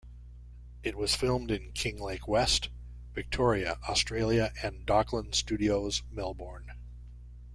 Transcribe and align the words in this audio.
It 0.81 0.97
was 0.97 1.15
filmed 1.15 1.51
in 1.51 1.73
Kinglake 1.73 2.27
West, 2.27 2.69
Victoria, 3.13 3.77
Australia 3.87 4.51
and 4.63 4.83
Docklands 4.83 5.35
Studios 5.35 6.01
Melbourne. 6.09 6.71